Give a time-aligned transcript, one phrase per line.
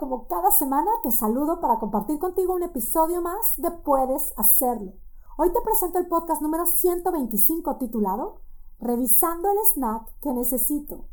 [0.00, 4.92] Como cada semana te saludo para compartir contigo un episodio más de Puedes Hacerlo.
[5.38, 8.42] Hoy te presento el podcast número 125 titulado
[8.78, 11.06] Revisando el snack que necesito.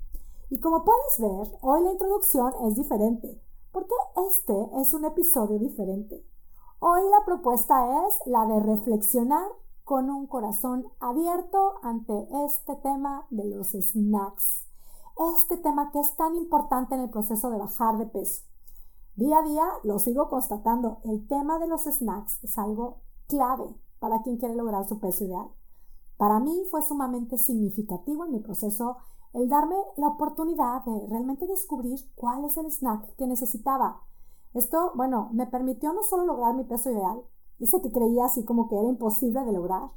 [0.49, 3.41] Y como puedes ver, hoy la introducción es diferente,
[3.71, 3.95] porque
[4.27, 6.25] este es un episodio diferente.
[6.79, 9.47] Hoy la propuesta es la de reflexionar
[9.85, 14.67] con un corazón abierto ante este tema de los snacks
[15.35, 18.41] este tema que es tan importante en el proceso de bajar de peso.
[19.15, 24.23] Día a día lo sigo constatando, el tema de los snacks es algo clave para
[24.23, 25.49] quien quiere lograr su peso ideal.
[26.17, 28.97] Para mí fue sumamente significativo en mi proceso
[29.33, 34.01] el darme la oportunidad de realmente descubrir cuál es el snack que necesitaba.
[34.55, 37.21] Esto, bueno, me permitió no solo lograr mi peso ideal,
[37.59, 39.91] ese que creía así como que era imposible de lograr,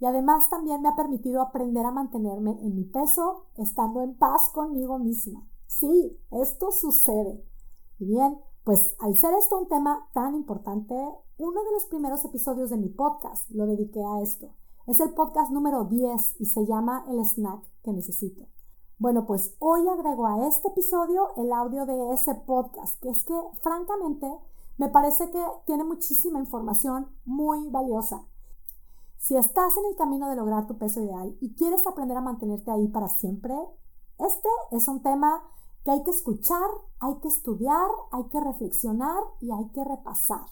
[0.00, 4.50] y además también me ha permitido aprender a mantenerme en mi peso estando en paz
[4.52, 5.48] conmigo misma.
[5.66, 7.44] Sí, esto sucede.
[7.98, 10.92] Y bien, pues al ser esto un tema tan importante,
[11.38, 14.56] uno de los primeros episodios de mi podcast lo dediqué a esto.
[14.88, 18.48] Es el podcast número 10 y se llama El snack que necesito.
[18.98, 23.40] Bueno, pues hoy agrego a este episodio el audio de ese podcast, que es que
[23.62, 24.26] francamente
[24.78, 28.26] me parece que tiene muchísima información muy valiosa.
[29.16, 32.72] Si estás en el camino de lograr tu peso ideal y quieres aprender a mantenerte
[32.72, 33.54] ahí para siempre,
[34.18, 35.44] este es un tema
[35.86, 40.44] que hay que escuchar, hay que estudiar, hay que reflexionar y hay que repasar.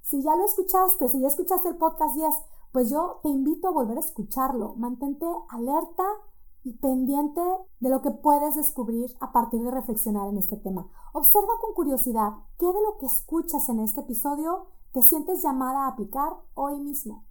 [0.00, 2.34] Si ya lo escuchaste, si ya escuchaste el podcast 10,
[2.72, 4.76] pues yo te invito a volver a escucharlo.
[4.76, 6.04] Mantente alerta
[6.64, 7.42] y pendiente
[7.80, 10.88] de lo que puedes descubrir a partir de reflexionar en este tema.
[11.12, 15.88] Observa con curiosidad qué de lo que escuchas en este episodio te sientes llamada a
[15.88, 17.26] aplicar hoy mismo.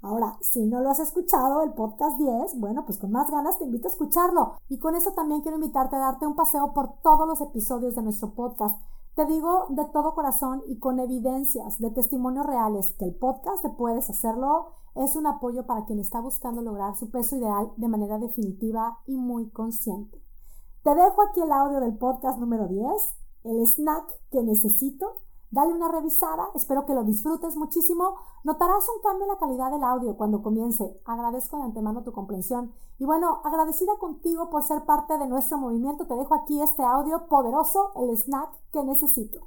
[0.00, 3.64] Ahora, si no lo has escuchado, el podcast 10, bueno, pues con más ganas te
[3.64, 4.54] invito a escucharlo.
[4.68, 8.02] Y con eso también quiero invitarte a darte un paseo por todos los episodios de
[8.02, 8.80] nuestro podcast.
[9.16, 13.70] Te digo de todo corazón y con evidencias de testimonios reales que el podcast de
[13.70, 18.18] Puedes Hacerlo es un apoyo para quien está buscando lograr su peso ideal de manera
[18.18, 20.22] definitiva y muy consciente.
[20.84, 22.86] Te dejo aquí el audio del podcast número 10,
[23.44, 25.16] el snack que necesito
[25.50, 28.16] Dale una revisada, espero que lo disfrutes muchísimo.
[28.44, 31.00] Notarás un cambio en la calidad del audio cuando comience.
[31.06, 32.74] Agradezco de antemano tu comprensión.
[32.98, 37.28] Y bueno, agradecida contigo por ser parte de nuestro movimiento, te dejo aquí este audio
[37.28, 39.46] poderoso, el snack que necesito.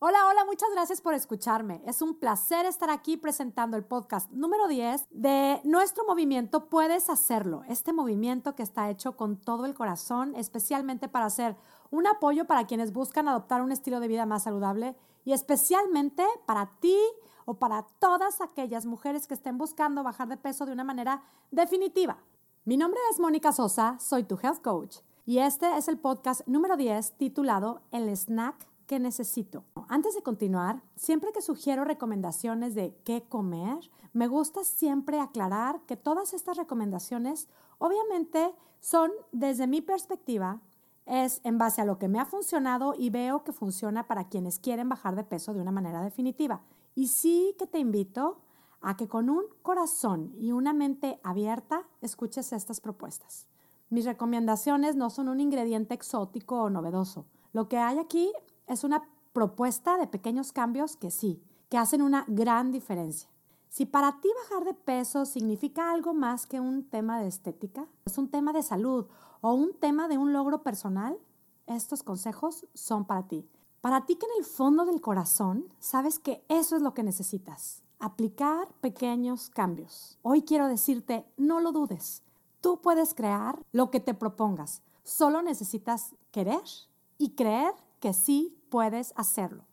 [0.00, 1.82] Hola, hola, muchas gracias por escucharme.
[1.86, 7.62] Es un placer estar aquí presentando el podcast número 10 de nuestro movimiento Puedes Hacerlo.
[7.68, 11.56] Este movimiento que está hecho con todo el corazón, especialmente para hacer
[11.90, 16.66] un apoyo para quienes buscan adoptar un estilo de vida más saludable y especialmente para
[16.80, 16.98] ti
[17.44, 22.18] o para todas aquellas mujeres que estén buscando bajar de peso de una manera definitiva.
[22.64, 26.76] Mi nombre es Mónica Sosa, soy tu health coach y este es el podcast número
[26.76, 29.64] 10 titulado El snack que necesito.
[29.88, 33.78] Antes de continuar, siempre que sugiero recomendaciones de qué comer,
[34.12, 37.48] me gusta siempre aclarar que todas estas recomendaciones
[37.78, 40.60] obviamente son desde mi perspectiva
[41.10, 44.60] es en base a lo que me ha funcionado y veo que funciona para quienes
[44.60, 46.62] quieren bajar de peso de una manera definitiva.
[46.94, 48.40] Y sí que te invito
[48.80, 53.48] a que con un corazón y una mente abierta escuches estas propuestas.
[53.90, 57.26] Mis recomendaciones no son un ingrediente exótico o novedoso.
[57.52, 58.32] Lo que hay aquí
[58.68, 63.28] es una propuesta de pequeños cambios que sí, que hacen una gran diferencia.
[63.68, 68.16] Si para ti bajar de peso significa algo más que un tema de estética, es
[68.16, 69.06] un tema de salud
[69.40, 71.18] o un tema de un logro personal,
[71.66, 73.48] estos consejos son para ti.
[73.80, 77.82] Para ti que en el fondo del corazón sabes que eso es lo que necesitas,
[77.98, 80.18] aplicar pequeños cambios.
[80.22, 82.22] Hoy quiero decirte, no lo dudes.
[82.60, 84.82] Tú puedes crear lo que te propongas.
[85.02, 86.60] Solo necesitas querer
[87.16, 89.64] y creer que sí puedes hacerlo.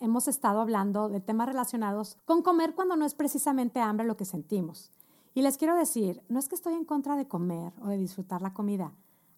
[0.00, 4.24] Hemos estado hablando de temas relacionados con comer cuando no es precisamente hambre lo que
[4.24, 4.90] sentimos.
[5.34, 8.42] Y les quiero decir, no es que estoy en contra de comer o de disfrutar
[8.42, 8.92] la comida.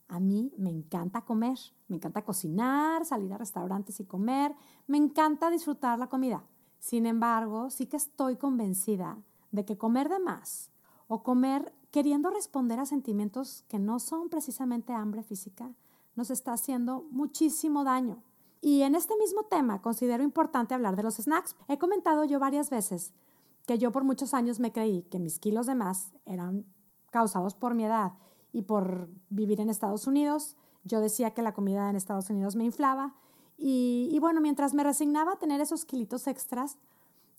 [0.09, 4.55] A mí me encanta comer, me encanta cocinar, salir a restaurantes y comer,
[4.87, 6.45] me encanta disfrutar la comida.
[6.79, 9.19] Sin embargo, sí que estoy convencida
[9.51, 10.71] de que comer de más
[11.09, 15.73] o comer queriendo responder a sentimientos que no son precisamente hambre física
[16.17, 18.23] nos está haciendo muchísimo daño.
[18.61, 21.57] Y en este mismo tema considero importante hablar de los snacks.
[21.69, 23.13] He comentado yo varias veces
[23.67, 26.67] que yo por muchos años me creí que mis kilos de más eran
[27.11, 28.13] causados por mi edad
[28.55, 30.57] y por vivir en Estados Unidos.
[30.85, 33.15] Yo decía que la comida en Estados Unidos me inflaba
[33.59, 36.79] y, bueno, mientras me resignaba a tener esos kilitos extras,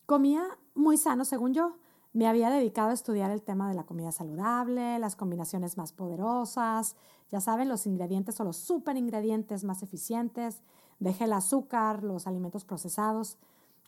[0.06, 0.44] comía
[0.76, 1.78] muy sano según yo.
[2.14, 6.96] Me había dedicado a estudiar el tema de la comida saludable, las combinaciones más poderosas,
[7.30, 10.62] ya saben, los ingredientes o los super ingredientes más eficientes,
[11.00, 13.38] Dejé el azúcar, los alimentos procesados.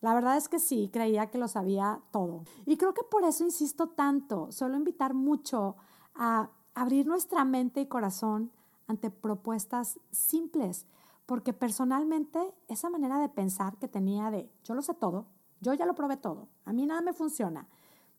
[0.02, 2.44] La verdad es que sí, creía que lo sabía todo.
[2.66, 5.76] Y creo que por eso insisto tanto, solo invitar mucho
[6.16, 8.52] a abrir nuestra mente y corazón
[8.86, 10.86] ante propuestas simples,
[11.26, 15.26] porque personalmente esa manera de pensar que tenía de yo lo sé todo,
[15.60, 17.68] yo ya lo probé todo, a mí nada me funciona,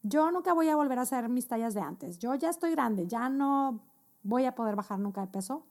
[0.02, 3.06] yo nunca voy a volver a hacer mis tallas de antes, yo ya estoy grande,
[3.06, 3.80] ya no
[4.24, 5.64] voy a poder bajar nunca de peso,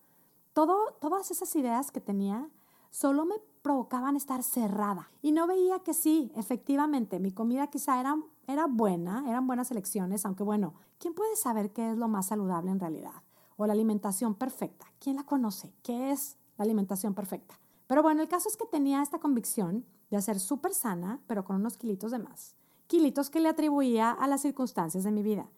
[0.54, 2.50] todas esas ideas que tenía
[2.90, 3.36] solo me
[3.68, 8.16] provocaban estar cerrada y no veía que sí, efectivamente, mi comida quizá era,
[8.48, 12.72] era buena, eran buenas elecciones, aunque bueno, ¿quién puede saber qué es lo más saludable
[12.72, 13.24] en realidad?
[13.58, 15.74] O la alimentación perfecta, ¿quién la conoce?
[15.84, 17.60] ¿Qué es la alimentación perfecta?
[17.88, 21.58] Pero bueno, el caso es que tenía esta convicción de ser súper sana, pero con
[21.58, 22.56] unos kilitos de más.
[22.88, 25.50] Kilitos que le atribuía a las circunstancias de mi vida.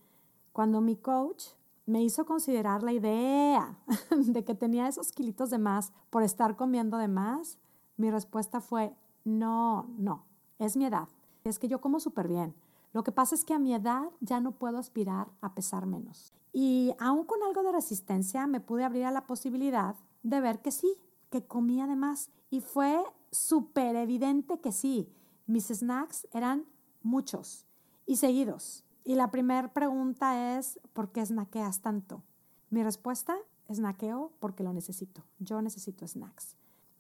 [0.52, 1.50] Cuando mi coach
[1.86, 3.78] me hizo considerar la idea
[4.10, 7.60] de que tenía esos kilitos de más por estar comiendo de más,
[8.00, 10.25] mi respuesta fue, no, no,
[10.57, 11.10] es mi edad.
[11.44, 12.56] Es que yo como súper bien.
[12.94, 16.34] Lo que pasa es que a mi edad ya no puedo aspirar a pesar menos.
[16.54, 20.72] Y aún con algo de resistencia me pude abrir a la posibilidad de ver que
[20.72, 20.96] sí,
[21.30, 22.31] que comía de más.
[22.50, 25.13] Y fue súper evidente que sí.
[25.46, 26.66] Mis snacks eran
[27.04, 27.66] muchos
[28.06, 28.86] y seguidos.
[29.04, 32.24] Y la primera pregunta es, ¿por qué snackeas tanto?
[32.69, 33.38] Mi respuesta,
[33.69, 35.25] snackeo porque lo necesito.
[35.40, 36.59] Yo necesito snacks.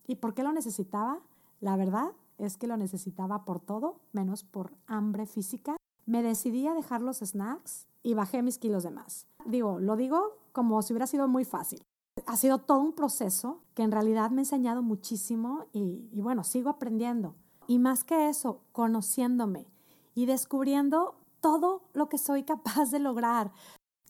[0.09, 1.19] ¿Y por qué lo necesitaba?
[1.61, 5.77] La verdad es que lo necesitaba por todo, menos por hambre física.
[6.07, 9.27] Me decidí a dejar los snacks y bajé mis kilos de más.
[9.45, 11.83] Digo, lo digo como si hubiera sido muy fácil.
[12.25, 16.43] Ha sido todo un proceso que en realidad me ha enseñado muchísimo y, y bueno,
[16.43, 17.35] sigo aprendiendo.
[17.67, 19.67] Y más que eso, conociéndome
[20.15, 23.51] y descubriendo todo lo que soy capaz de lograr.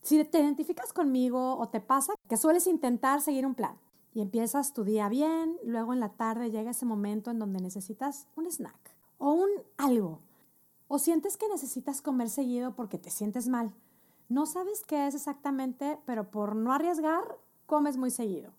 [0.02, 3.76] Si te identificas conmigo o te pasa que sueles intentar seguir un plan
[4.12, 8.26] y empiezas tu día bien, luego en la tarde llega ese momento en donde necesitas
[8.36, 10.20] un snack o un algo,
[10.88, 13.72] o sientes que necesitas comer seguido porque te sientes mal.
[14.28, 18.52] No sabes qué es exactamente, pero por no arriesgar, comes muy seguido.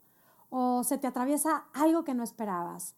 [0.50, 2.96] O se te atraviesa algo que no esperabas.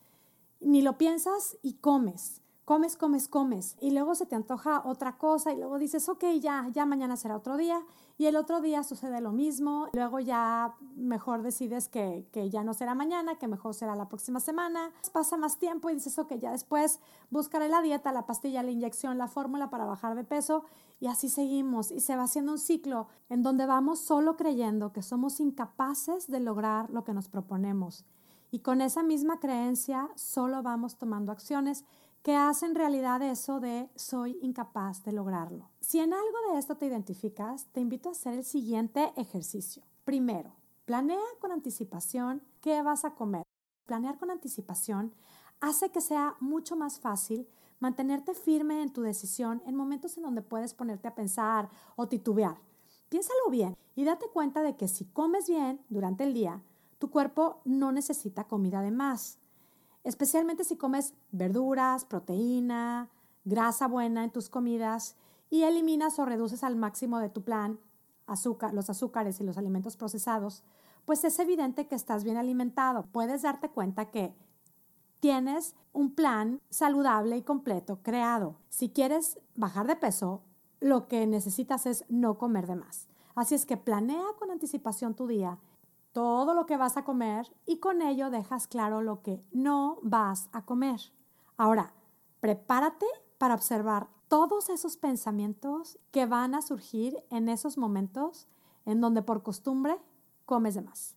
[0.60, 5.52] Ni lo piensas y comes comes, comes, comes y luego se te antoja otra cosa
[5.52, 7.82] y luego dices, ok, ya, ya mañana será otro día
[8.18, 12.74] y el otro día sucede lo mismo, luego ya mejor decides que, que ya no
[12.74, 16.52] será mañana, que mejor será la próxima semana, pasa más tiempo y dices, ok, ya
[16.52, 17.00] después
[17.30, 20.64] buscaré la dieta, la pastilla, la inyección, la fórmula para bajar de peso
[21.00, 25.02] y así seguimos y se va haciendo un ciclo en donde vamos solo creyendo que
[25.02, 28.06] somos incapaces de lograr lo que nos proponemos.
[28.52, 31.86] Y con esa misma creencia solo vamos tomando acciones
[32.24, 35.70] que hacen realidad eso de soy incapaz de lograrlo.
[35.82, 39.84] Si en algo de esto te identificas, te invito a hacer el siguiente ejercicio.
[40.06, 40.56] Primero,
[40.86, 43.44] planea con anticipación qué vas a comer.
[43.86, 45.14] Planear con anticipación
[45.60, 47.46] hace que sea mucho más fácil
[47.82, 52.58] mantenerte firme en tu decisión en momentos en donde puedes ponerte a pensar o titubear.
[53.10, 56.64] Piénsalo bien y date cuenta de que si comes bien durante el día,
[57.00, 59.40] tu cuerpo no necesita comida de más
[60.04, 63.10] especialmente si comes verduras, proteína,
[63.46, 65.16] grasa buena en tus comidas
[65.50, 67.80] y eliminas o reduces al máximo de tu plan
[68.26, 70.64] azúcar, los azúcares y los alimentos procesados,
[71.06, 73.04] pues es evidente que estás bien alimentado.
[73.12, 74.34] Puedes darte cuenta que
[75.20, 78.58] tienes un plan saludable y completo creado.
[78.70, 80.42] Si quieres bajar de peso,
[80.80, 83.08] lo que necesitas es no comer de más.
[83.36, 85.60] Así es que planea con anticipación tu día
[86.14, 90.48] todo lo que vas a comer y con ello dejas claro lo que no vas
[90.54, 91.02] a comer.
[91.58, 91.94] Ahora,
[92.40, 98.48] prepárate para observar todos esos pensamientos que van a surgir en esos momentos
[98.86, 100.00] en donde por costumbre
[100.46, 101.16] comes de más.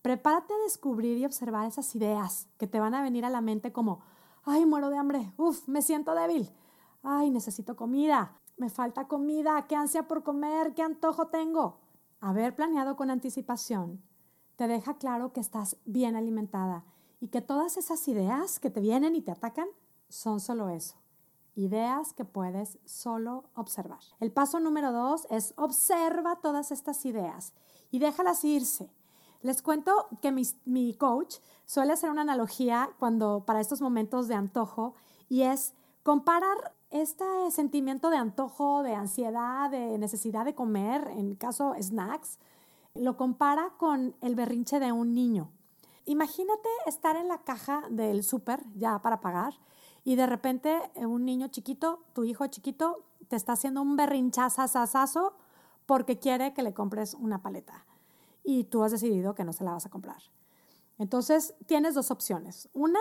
[0.00, 3.72] Prepárate a descubrir y observar esas ideas que te van a venir a la mente
[3.72, 4.00] como,
[4.44, 6.50] ay, muero de hambre, uf, me siento débil,
[7.02, 11.80] ay, necesito comida, me falta comida, qué ansia por comer, qué antojo tengo.
[12.20, 14.02] Haber planeado con anticipación
[14.62, 16.84] te deja claro que estás bien alimentada
[17.20, 19.66] y que todas esas ideas que te vienen y te atacan
[20.08, 20.94] son solo eso,
[21.56, 23.98] ideas que puedes solo observar.
[24.20, 27.54] El paso número dos es observa todas estas ideas
[27.90, 28.88] y déjalas irse.
[29.40, 34.36] Les cuento que mi, mi, coach suele hacer una analogía cuando para estos momentos de
[34.36, 34.94] antojo
[35.28, 41.74] y es comparar este sentimiento de antojo, de ansiedad, de necesidad de comer, en caso
[41.80, 42.38] snacks,
[42.94, 45.50] lo compara con el berrinche de un niño.
[46.04, 49.54] Imagínate estar en la caja del súper ya para pagar
[50.04, 55.34] y de repente eh, un niño chiquito, tu hijo chiquito, te está haciendo un berrinchazazazazo
[55.86, 57.86] porque quiere que le compres una paleta
[58.44, 60.22] y tú has decidido que no se la vas a comprar.
[60.98, 62.68] Entonces, tienes dos opciones.
[62.72, 63.00] Una,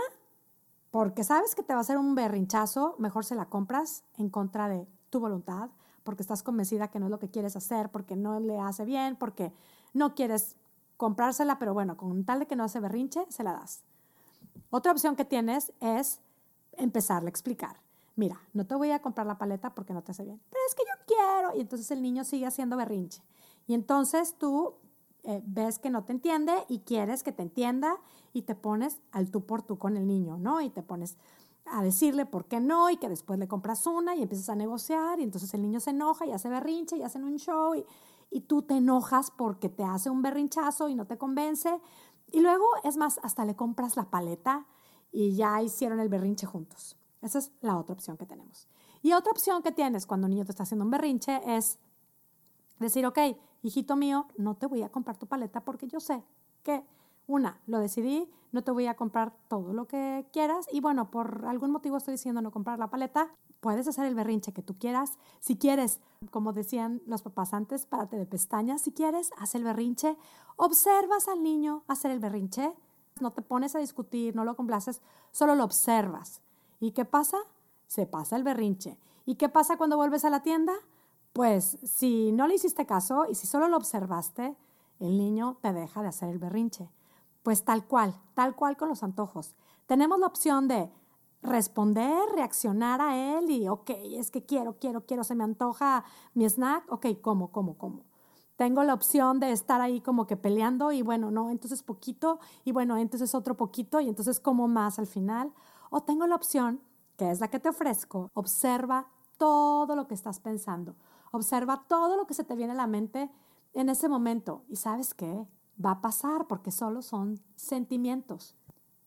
[0.91, 4.69] porque sabes que te va a hacer un berrinchazo, mejor se la compras en contra
[4.69, 5.69] de tu voluntad,
[6.03, 9.15] porque estás convencida que no es lo que quieres hacer, porque no le hace bien,
[9.15, 9.53] porque
[9.93, 10.55] no quieres
[10.98, 13.83] comprársela, pero bueno, con tal de que no hace berrinche, se la das.
[14.69, 16.19] Otra opción que tienes es
[16.74, 17.81] empezarle a explicar.
[18.15, 20.75] Mira, no te voy a comprar la paleta porque no te hace bien, pero es
[20.75, 21.57] que yo quiero.
[21.57, 23.21] Y entonces el niño sigue haciendo berrinche.
[23.67, 24.75] Y entonces tú
[25.24, 27.98] eh, ves que no te entiende y quieres que te entienda
[28.33, 30.62] y te pones al tú por tú con el niño, ¿no?
[30.62, 31.17] Y te pones
[31.65, 35.19] a decirle por qué no y que después le compras una y empiezas a negociar
[35.19, 37.86] y entonces el niño se enoja y hace berrinche y hacen un show y,
[38.31, 41.79] y tú te enojas porque te hace un berrinchazo y no te convence
[42.31, 44.65] y luego, es más, hasta le compras la paleta
[45.11, 46.97] y ya hicieron el berrinche juntos.
[47.21, 48.67] Esa es la otra opción que tenemos.
[49.01, 51.77] Y otra opción que tienes cuando un niño te está haciendo un berrinche es
[52.79, 53.19] decir, ok,
[53.63, 56.23] hijito mío, no te voy a comprar tu paleta porque yo sé
[56.63, 56.83] que,
[57.27, 61.45] una, lo decidí, no te voy a comprar todo lo que quieras y bueno, por
[61.45, 63.29] algún motivo estoy diciendo no comprar la paleta,
[63.62, 65.18] puedes hacer el berrinche que tú quieras.
[65.39, 66.01] Si quieres,
[66.32, 68.82] como decían los papás antes, párate de pestañas.
[68.82, 70.18] Si quieres, haz el berrinche.
[70.58, 72.74] Observas al niño hacer el berrinche.
[73.22, 75.01] No te pones a discutir, no lo complaces,
[75.32, 76.41] solo lo observas.
[76.80, 77.38] ¿Y qué pasa?
[77.88, 78.98] Se pasa el berrinche.
[79.25, 80.74] ¿Y qué pasa cuando vuelves a la tienda?
[81.32, 84.56] Pues si no le hiciste caso y si solo lo observaste,
[85.00, 86.89] el niño te deja de hacer el berrinche.
[87.44, 89.53] Pues tal cual, tal cual con los antojos.
[89.86, 90.91] Tenemos la opción de
[91.41, 96.45] responder, reaccionar a él y, ok, es que quiero, quiero, quiero, se me antoja mi
[96.45, 98.03] snack, ok, ¿cómo, cómo, cómo?
[98.55, 102.71] Tengo la opción de estar ahí como que peleando y bueno, no, entonces poquito y
[102.71, 105.51] bueno, entonces otro poquito y entonces como más al final.
[105.89, 106.79] O tengo la opción,
[107.17, 109.07] que es la que te ofrezco, observa
[109.38, 110.95] todo lo que estás pensando,
[111.31, 113.31] observa todo lo que se te viene a la mente
[113.74, 115.48] en ese momento y sabes qué,
[115.83, 118.55] va a pasar porque solo son sentimientos.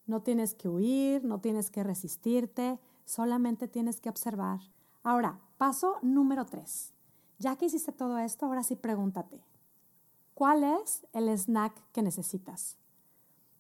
[0.06, 4.61] No tienes que huir, no tienes que resistirte, solamente tienes que observar.
[5.02, 6.92] Ahora, paso número tres.
[7.38, 9.44] Ya que hiciste todo esto, ahora sí pregúntate,
[10.34, 12.76] ¿cuál es el snack que necesitas?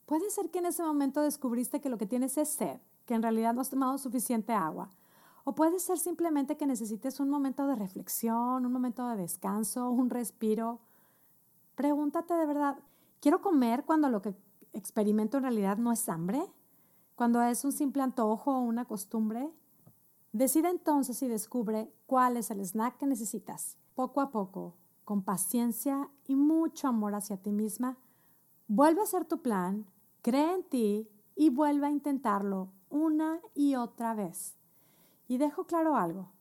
[0.06, 3.22] Puede ser que en ese momento descubriste que lo que tienes es sed, que en
[3.22, 4.90] realidad no has tomado suficiente agua.
[5.44, 10.08] O puede ser simplemente que necesites un momento de reflexión, un momento de descanso, un
[10.08, 10.80] respiro.
[11.74, 12.78] Pregúntate de verdad,
[13.20, 14.34] ¿quiero comer cuando lo que
[14.74, 16.42] experimento en realidad no es hambre,
[17.14, 19.48] cuando es un simple antojo o una costumbre,
[20.32, 23.76] decide entonces y descubre cuál es el snack que necesitas.
[23.94, 27.96] Poco a poco, con paciencia y mucho amor hacia ti misma,
[28.66, 29.86] vuelve a hacer tu plan,
[30.22, 34.56] cree en ti y vuelve a intentarlo una y otra vez.
[35.28, 36.32] Y dejo claro algo.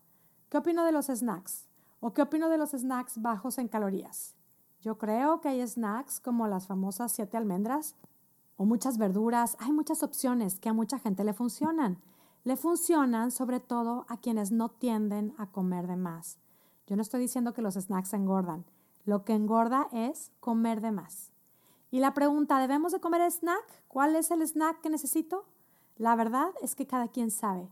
[0.50, 1.68] ¿Qué opino de los snacks?
[2.00, 4.36] ¿O qué opino de los snacks bajos en calorías?
[4.82, 7.96] Yo creo que hay snacks como las famosas siete almendras
[8.58, 9.58] o muchas verduras.
[9.60, 12.02] Hay muchas opciones que a mucha gente le funcionan.
[12.44, 16.38] Le funcionan sobre todo a quienes no tienden a comer de más.
[16.88, 18.66] Yo no estoy diciendo que los snacks engordan.
[19.06, 21.32] Lo que engorda es comer de más.
[21.92, 23.84] Y la pregunta, ¿debemos de comer snack?
[23.88, 25.46] ¿Cuál es el snack que necesito?
[25.98, 27.70] La verdad es que cada quien sabe.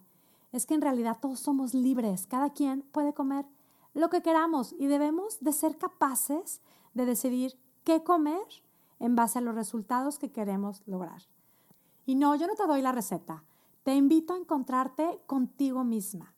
[0.51, 2.27] Es que en realidad todos somos libres.
[2.27, 3.45] Cada quien puede comer
[3.93, 6.61] lo que queramos y debemos de ser capaces
[6.93, 8.41] de decidir qué comer
[9.01, 11.23] en base a los resultados que queremos lograr.
[12.05, 13.43] Y no, yo no te doy la receta.
[13.83, 16.33] Te invito a encontrarte contigo misma.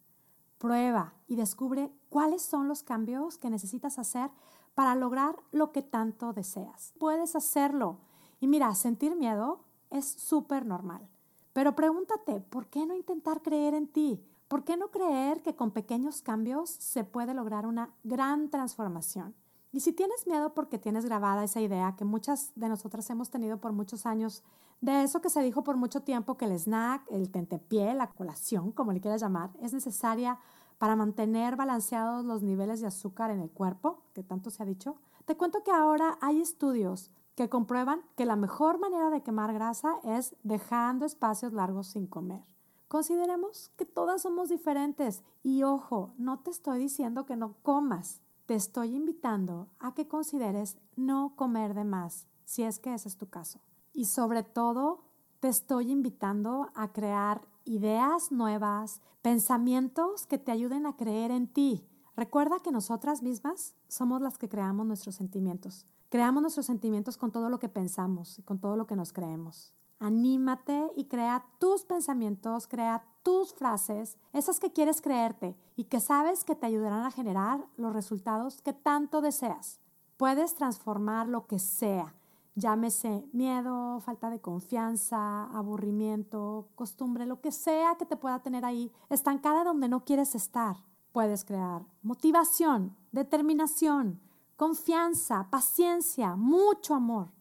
[0.58, 4.32] Prueba y descubre cuáles son los cambios que necesitas hacer
[4.76, 6.94] para lograr lo que tanto deseas.
[7.00, 8.00] Puedes hacerlo.
[8.40, 11.08] Y mira, sentir miedo es súper normal.
[11.52, 14.26] Pero pregúntate, ¿por qué no intentar creer en ti?
[14.48, 19.36] ¿Por qué no creer que con pequeños cambios se puede lograr una gran transformación?
[19.74, 23.58] Y si tienes miedo porque tienes grabada esa idea que muchas de nosotras hemos tenido
[23.58, 24.44] por muchos años,
[24.82, 28.72] de eso que se dijo por mucho tiempo que el snack, el tentepié, la colación,
[28.72, 30.38] como le quieras llamar, es necesaria
[30.78, 34.98] para mantener balanceados los niveles de azúcar en el cuerpo, que tanto se ha dicho,
[35.26, 39.96] te cuento que ahora hay estudios que comprueban que la mejor manera de quemar grasa
[40.04, 42.44] es dejando espacios largos sin comer.
[42.88, 48.56] Consideremos que todas somos diferentes y ojo, no te estoy diciendo que no comas, te
[48.56, 53.30] estoy invitando a que consideres no comer de más, si es que ese es tu
[53.30, 53.62] caso.
[53.94, 55.06] Y sobre todo,
[55.40, 61.88] te estoy invitando a crear ideas nuevas, pensamientos que te ayuden a creer en ti.
[62.16, 65.86] Recuerda que nosotras mismas somos las que creamos nuestros sentimientos.
[66.10, 69.74] Creamos nuestros sentimientos con todo lo que pensamos y con todo lo que nos creemos.
[70.00, 76.44] Anímate y crea tus pensamientos, crea tus frases, esas que quieres creerte y que sabes
[76.44, 79.80] que te ayudarán a generar los resultados que tanto deseas.
[80.18, 82.14] Puedes transformar lo que sea,
[82.56, 88.92] Llámese miedo, falta de confianza, aburrimiento, costumbre, lo que sea que te pueda tener ahí
[89.10, 90.76] estancada donde no quieres estar.
[91.12, 94.22] Puedes crear motivación, determinación,
[94.56, 97.32] confianza, paciencia, mucho amor,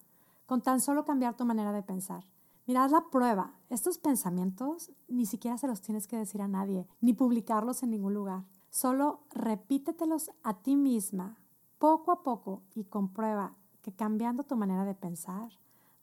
[0.47, 2.25] con tan solo cambiar tu manera de pensar.
[2.67, 3.55] Mirad la prueba.
[3.71, 8.15] Estos pensamientos ni siquiera se los tienes que decir a nadie, ni publicarlos en ningún
[8.15, 8.45] lugar.
[8.71, 11.39] Solo repítetelos a ti misma,
[11.79, 15.51] poco a poco, y comprueba que cambiando tu manera de pensar,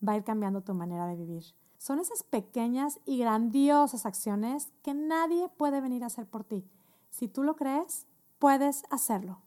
[0.05, 1.43] va a ir cambiando tu manera de vivir.
[1.77, 6.67] Son esas pequeñas y grandiosas acciones que nadie puede venir a hacer por ti.
[7.09, 8.05] Si tú lo crees,
[8.37, 9.39] puedes hacerlo.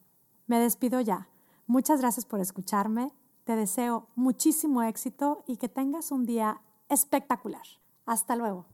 [0.47, 1.29] Me despido ya.
[1.67, 3.13] Muchas gracias por escucharme.
[3.45, 7.67] Te deseo muchísimo éxito y que tengas un día espectacular.
[8.07, 8.72] Hasta luego.